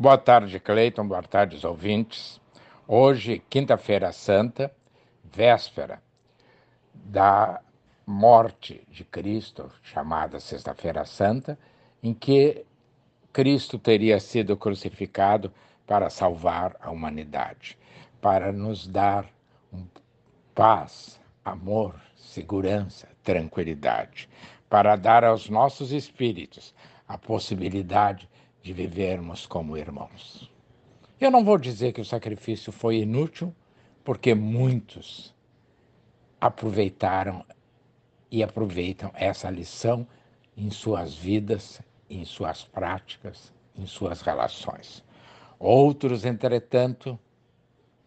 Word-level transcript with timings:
Boa 0.00 0.16
tarde, 0.16 0.60
Cleiton. 0.60 1.08
Boa 1.08 1.24
tarde, 1.24 1.56
os 1.56 1.64
ouvintes. 1.64 2.40
Hoje, 2.86 3.42
quinta-feira 3.50 4.12
santa, 4.12 4.72
véspera 5.24 6.00
da 6.94 7.60
morte 8.06 8.86
de 8.92 9.02
Cristo, 9.02 9.68
chamada 9.82 10.38
Sexta-feira 10.38 11.04
Santa, 11.04 11.58
em 12.00 12.14
que 12.14 12.64
Cristo 13.32 13.76
teria 13.76 14.20
sido 14.20 14.56
crucificado 14.56 15.52
para 15.84 16.08
salvar 16.10 16.76
a 16.80 16.92
humanidade, 16.92 17.76
para 18.20 18.52
nos 18.52 18.86
dar 18.86 19.26
paz, 20.54 21.20
amor, 21.44 21.96
segurança, 22.14 23.08
tranquilidade, 23.24 24.28
para 24.70 24.94
dar 24.94 25.24
aos 25.24 25.50
nossos 25.50 25.90
espíritos 25.90 26.72
a 27.08 27.18
possibilidade 27.18 28.28
de 28.62 28.72
vivermos 28.72 29.46
como 29.46 29.76
irmãos. 29.76 30.50
Eu 31.20 31.30
não 31.30 31.44
vou 31.44 31.58
dizer 31.58 31.92
que 31.92 32.00
o 32.00 32.04
sacrifício 32.04 32.72
foi 32.72 32.98
inútil, 32.98 33.54
porque 34.04 34.34
muitos 34.34 35.34
aproveitaram 36.40 37.44
e 38.30 38.42
aproveitam 38.42 39.10
essa 39.14 39.50
lição 39.50 40.06
em 40.56 40.70
suas 40.70 41.14
vidas, 41.14 41.80
em 42.08 42.24
suas 42.24 42.64
práticas, 42.64 43.52
em 43.76 43.86
suas 43.86 44.20
relações. 44.20 45.04
Outros, 45.58 46.24
entretanto, 46.24 47.18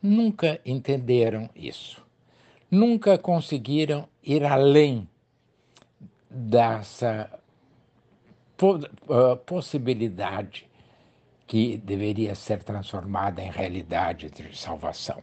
nunca 0.02 0.60
entenderam 0.66 1.50
isso. 1.56 2.02
Nunca 2.70 3.18
conseguiram 3.18 4.08
ir 4.24 4.46
além 4.46 5.08
dessa 6.30 7.30
possibilidade 9.46 10.70
que 11.48 11.78
deveria 11.78 12.36
ser 12.36 12.64
transformada 12.64 13.42
em 13.42 13.52
realidade 13.52 14.30
de 14.30 14.58
salvação. 14.58 15.22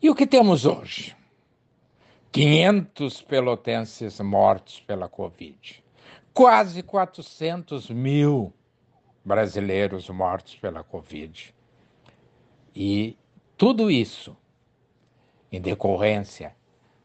E 0.00 0.08
o 0.08 0.14
que 0.14 0.26
temos 0.26 0.64
hoje? 0.64 1.16
500 2.30 3.22
pelotenses 3.22 4.20
mortos 4.20 4.80
pela 4.80 5.08
Covid, 5.08 5.82
quase 6.32 6.82
400 6.82 7.90
mil 7.90 8.52
brasileiros 9.24 10.08
mortos 10.08 10.54
pela 10.54 10.84
Covid. 10.84 11.54
E 12.74 13.16
tudo 13.56 13.90
isso 13.90 14.36
em 15.50 15.60
decorrência 15.60 16.54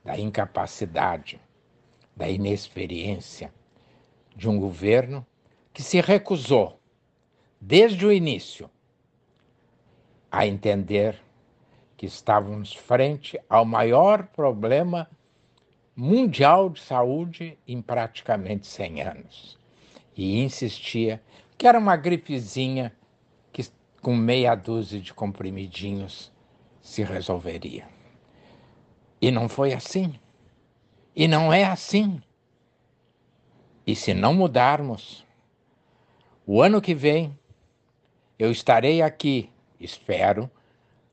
da 0.04 0.20
incapacidade, 0.20 1.40
da 2.16 2.30
inexperiência 2.30 3.52
de 4.36 4.50
um 4.50 4.60
governo 4.60 5.26
que 5.74 5.82
se 5.82 6.02
recusou, 6.02 6.80
desde 7.60 8.06
o 8.06 8.12
início, 8.12 8.70
a 10.32 10.46
entender 10.46 11.20
que 11.96 12.06
estávamos 12.06 12.74
frente 12.74 13.40
ao 13.50 13.64
maior 13.64 14.28
problema 14.28 15.10
mundial 15.96 16.70
de 16.70 16.82
saúde 16.82 17.58
em 17.68 17.82
praticamente 17.82 18.68
100 18.68 19.02
anos. 19.02 19.60
E 20.16 20.42
insistia 20.42 21.22
que 21.58 21.68
era 21.68 21.80
uma 21.80 21.96
gripezinha 21.96 22.92
que 23.52 23.64
com 24.02 24.16
meia 24.16 24.56
dúzia 24.56 25.00
de 25.00 25.14
comprimidinhos 25.14 26.32
se 26.82 27.04
resolveria. 27.04 27.88
E 29.22 29.32
não 29.32 29.48
foi 29.48 29.74
assim. 29.74 30.20
E 31.16 31.28
não 31.28 31.54
é 31.54 31.64
assim. 31.64 32.22
E 33.86 33.96
se 33.96 34.14
não 34.14 34.34
mudarmos, 34.34 35.26
o 36.46 36.62
ano 36.62 36.82
que 36.82 36.96
vem 36.96 37.38
eu 38.40 38.52
estarei 38.52 39.02
aqui, 39.02 39.50
espero, 39.80 40.50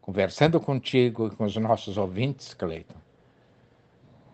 conversando 0.00 0.60
contigo 0.60 1.28
e 1.28 1.30
com 1.36 1.44
os 1.44 1.56
nossos 1.56 1.96
ouvintes, 1.96 2.54
Cleiton, 2.54 2.94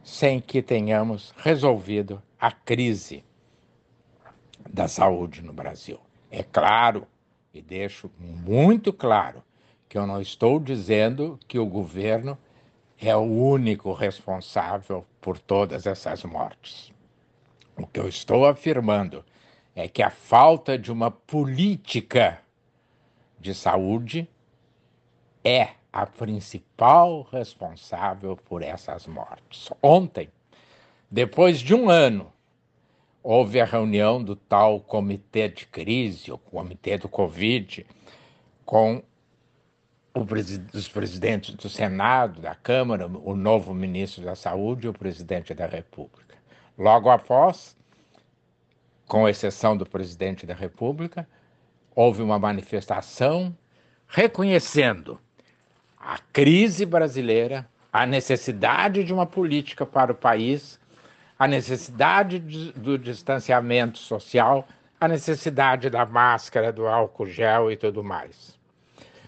sem 0.03 0.41
que 0.41 0.63
tenhamos 0.63 1.35
resolvido 1.37 2.23
a 2.39 2.53
crise 2.53 3.25
da 4.71 4.87
saúde 4.87 5.43
no 5.43 5.53
Brasil. 5.53 5.99
É 6.31 6.43
claro, 6.43 7.07
e 7.53 7.61
deixo 7.61 8.11
muito 8.19 8.93
claro, 8.93 9.43
que 9.89 9.97
eu 9.97 10.07
não 10.07 10.21
estou 10.21 10.61
dizendo 10.61 11.39
que 11.49 11.59
o 11.59 11.67
governo 11.67 12.37
é 13.01 13.15
o 13.17 13.21
único 13.21 13.93
responsável 13.93 15.07
por 15.21 15.39
todas 15.39 15.87
essas 15.87 16.23
mortes. 16.25 16.96
O 17.77 17.87
que 17.87 18.01
eu 18.01 18.09
estou 18.09 18.47
afirmando 18.47 19.25
é 19.75 19.87
que 19.87 20.03
a 20.03 20.11
falta 20.11 20.79
de 20.79 20.91
uma 20.91 21.11
política 21.11 22.41
de 23.39 23.55
saúde 23.55 24.29
é 25.45 25.71
a 25.93 26.07
principal 26.07 27.23
responsável 27.31 28.37
por 28.37 28.63
essas 28.63 29.07
mortes. 29.07 29.71
Ontem, 29.83 30.29
depois 31.11 31.61
de 31.61 31.75
um 31.75 31.91
ano, 31.91 32.33
houve 33.23 33.61
a 33.61 33.65
reunião 33.65 34.23
do 34.23 34.35
tal 34.35 34.81
comitê 34.81 35.49
de 35.49 35.67
crise, 35.67 36.33
o 36.33 36.39
comitê 36.39 36.97
do 36.97 37.09
Covid, 37.09 37.87
com 38.65 39.03
os 40.73 40.89
presidentes 40.89 41.55
do 41.55 41.69
Senado, 41.69 42.41
da 42.41 42.55
Câmara, 42.55 43.07
o 43.07 43.37
novo 43.37 43.75
ministro 43.75 44.25
da 44.25 44.35
Saúde 44.35 44.87
e 44.87 44.91
o 44.91 44.95
presidente 44.95 45.53
da 45.53 45.67
República. 45.67 46.36
Logo 46.79 47.09
após, 47.09 47.75
com 49.07 49.29
exceção 49.29 49.77
do 49.77 49.87
presidente 49.87 50.45
da 50.45 50.55
República, 50.55 51.27
houve 51.95 52.23
uma 52.23 52.39
manifestação 52.39 53.57
reconhecendo 54.07 55.19
a 55.99 56.19
crise 56.33 56.85
brasileira, 56.85 57.67
a 57.93 58.05
necessidade 58.05 59.03
de 59.03 59.13
uma 59.13 59.25
política 59.27 59.87
para 59.87 60.13
o 60.13 60.15
país, 60.15 60.79
a 61.39 61.49
necessidade 61.49 62.39
de, 62.39 62.73
do 62.73 62.99
distanciamento 62.99 63.99
social, 63.99 64.69
a 65.01 65.09
necessidade 65.09 65.89
da 65.89 66.05
máscara, 66.05 66.73
do 66.73 66.87
álcool 66.87 67.27
gel 67.27 67.73
e 67.73 67.77
tudo 67.77 68.05
mais. 68.05 68.57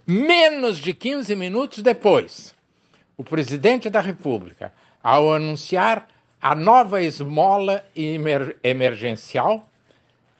Menos 0.07 0.79
de 0.79 0.95
15 0.95 1.35
minutos 1.35 1.83
depois, 1.83 2.55
o 3.17 3.25
presidente 3.25 3.91
da 3.91 4.01
República, 4.01 4.73
ao 5.03 5.33
anunciar 5.33 6.07
a 6.41 6.55
nova 6.55 7.03
esmola 7.03 7.85
emer 7.95 8.57
emergencial, 8.63 9.69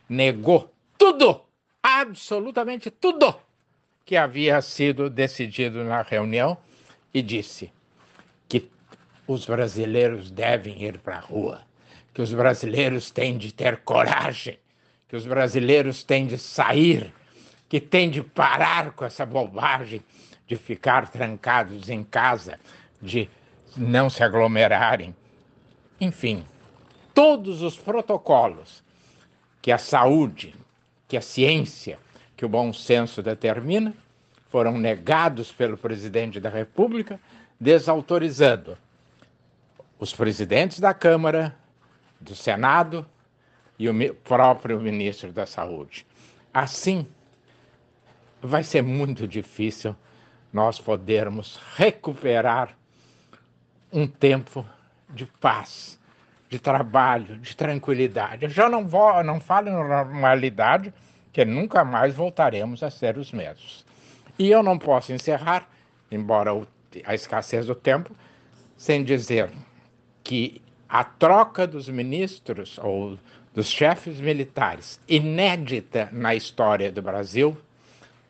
negou 0.09 0.73
tudo, 0.97 1.41
absolutamente 1.83 2.91
tudo, 2.91 3.35
que 4.05 4.17
havia 4.17 4.61
sido 4.63 5.11
decidido 5.11 5.85
na 5.85 6.03
reunião 6.03 6.57
e 7.13 7.21
disse 7.21 7.73
que 8.49 8.71
os 9.27 9.47
brasileiros 9.47 10.31
devem 10.31 10.83
ir 10.83 10.99
para 10.99 11.17
a 11.17 11.21
rua, 11.21 11.63
que 12.15 12.23
os 12.23 12.33
brasileiros 12.33 13.11
têm 13.11 13.37
de 13.37 13.53
ter 13.53 13.79
coragem, 13.79 14.59
que 15.09 15.17
os 15.17 15.27
brasileiros 15.27 16.03
têm 16.05 16.27
de 16.27 16.39
sair 16.39 17.13
que 17.69 17.81
tem 17.81 18.09
de 18.09 18.23
parar 18.23 18.93
com 18.93 19.05
essa 19.05 19.27
bobagem 19.27 20.03
de 20.47 20.57
ficar 20.57 21.11
trancados 21.11 21.91
em 21.91 22.03
casa, 22.03 22.59
de 23.03 23.29
não 23.77 24.09
se 24.09 24.23
aglomerarem. 24.23 25.15
Enfim, 26.01 26.45
todos 27.13 27.63
os 27.63 27.77
protocolos 27.77 28.83
que 29.61 29.73
a 29.73 29.79
saúde, 29.79 30.55
que 31.09 31.17
a 31.17 31.21
ciência, 31.21 31.99
que 32.37 32.45
o 32.45 32.49
bom 32.49 32.73
senso 32.73 33.23
determina, 33.23 33.93
foram 34.49 34.79
negados 34.79 35.53
pelo 35.53 35.77
presidente 35.77 36.41
da 36.41 36.49
República, 36.49 37.21
desautorizando 37.61 38.79
os 39.99 40.15
presidentes 40.15 40.79
da 40.79 40.95
Câmara, 40.95 41.55
do 42.21 42.35
Senado 42.35 43.05
e 43.79 43.89
o 43.89 44.15
próprio 44.15 44.81
ministro 44.81 45.33
da 45.33 45.47
Saúde. 45.47 46.07
Assim, 46.55 47.07
vai 48.41 48.63
ser 48.63 48.83
muito 48.83 49.27
difícil 49.27 49.95
nós 50.53 50.79
podermos 50.81 51.59
recuperar 51.77 52.77
um 53.93 54.07
tempo 54.07 54.65
de 55.11 55.27
paz, 55.27 55.99
de 56.49 56.59
trabalho, 56.59 57.39
de 57.39 57.57
tranquilidade. 57.57 58.45
Eu 58.45 58.51
já 58.51 58.69
não, 58.69 58.87
vou, 58.87 59.23
não 59.23 59.41
falo 59.41 59.69
em 59.69 59.73
normalidade, 59.73 60.93
que 61.33 61.45
nunca 61.45 61.85
mais 61.85 62.15
voltaremos 62.15 62.83
a 62.83 62.91
ser 62.91 63.19
os 63.19 63.33
mesmos. 63.33 63.85
E 64.39 64.51
eu 64.51 64.63
não 64.63 64.79
posso 64.79 65.13
encerrar, 65.13 65.69
embora 66.11 66.51
a 67.05 67.15
escassez 67.15 67.67
do 67.67 67.75
tempo, 67.75 68.15
sem 68.77 69.05
dizer 69.05 69.51
que 70.23 70.63
a 70.89 71.05
troca 71.05 71.67
dos 71.67 71.89
ministros 71.89 72.79
ou 72.79 73.19
dos 73.55 73.69
chefes 73.69 74.21
militares, 74.21 75.01
inédita 75.09 76.09
na 76.13 76.35
história 76.35 76.91
do 76.91 77.03
Brasil, 77.03 77.57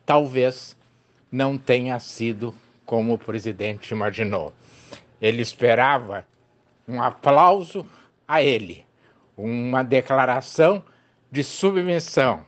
talvez 0.05 0.75
não 1.31 1.57
tenha 1.57 1.99
sido 1.99 2.53
como 2.85 3.13
o 3.13 3.17
presidente 3.17 3.91
imaginou. 3.91 4.51
Ele 5.21 5.41
esperava 5.41 6.25
um 6.89 7.01
aplauso 7.01 7.85
a 8.27 8.41
ele, 8.41 8.85
uma 9.37 9.83
declaração 9.83 10.83
de 11.31 11.43
submissão 11.43 12.43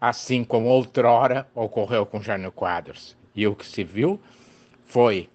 assim 0.00 0.42
como 0.42 0.68
outrora 0.68 1.46
ocorreu 1.54 2.06
com 2.06 2.22
Jânio 2.22 2.50
Quadros. 2.50 3.16
E 3.34 3.46
o 3.46 3.54
que 3.54 3.66
se 3.66 3.84
viu 3.84 4.18
foi 4.86 5.28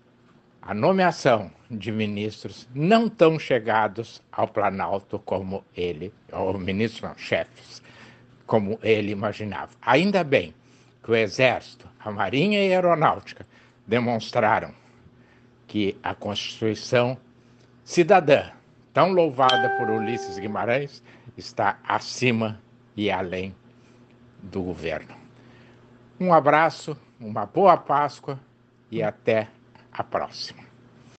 a 0.62 0.74
nomeação 0.74 1.52
de 1.70 1.92
ministros 1.92 2.68
não 2.74 3.08
tão 3.08 3.38
chegados 3.38 4.22
ao 4.32 4.48
Planalto 4.48 5.20
como 5.20 5.64
ele, 5.76 6.12
ou 6.32 6.58
ministros 6.58 7.02
não, 7.02 7.18
chefes, 7.18 7.82
como 8.48 8.80
ele 8.82 9.12
imaginava. 9.12 9.72
Ainda 9.82 10.24
bem 10.24 10.54
que 11.04 11.12
o 11.12 11.16
Exército, 11.16 11.88
a 12.00 12.12
Marinha 12.12 12.60
e 12.66 12.74
a 12.74 12.78
Aeronáutica 12.78 13.46
demonstraram 13.86 14.74
que 15.68 15.96
a 16.02 16.16
Constituição 16.16 17.18
cidadã, 17.86 18.50
tão 18.92 19.12
louvada 19.12 19.70
por 19.78 19.90
Ulisses 19.90 20.40
Guimarães, 20.40 21.04
está 21.38 21.78
acima 21.88 22.60
e 22.98 23.12
além 23.12 23.56
do 24.42 24.64
governo. 24.64 25.16
Um 26.20 26.34
abraço, 26.34 26.98
uma 27.20 27.46
boa 27.46 27.78
Páscoa 27.78 28.40
e 28.90 29.04
até 29.04 29.48
a 29.94 30.04
próxima. 30.04 30.65